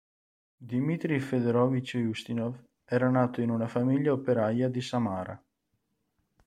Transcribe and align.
Dimitrij 0.69 1.19
Fëdorovič 1.27 1.91
Ustinov 2.13 2.57
era 2.99 3.07
nato 3.11 3.41
in 3.41 3.51
una 3.51 3.67
famiglia 3.67 4.11
operaia 4.11 4.67
di 4.67 4.81
Samara. 4.81 5.39